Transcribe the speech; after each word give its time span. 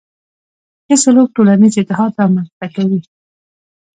ښه 0.85 0.95
سلوک 1.03 1.29
ټولنیز 1.35 1.73
اتحاد 1.77 2.11
رامنځته 2.21 2.67
کوي. 2.75 2.99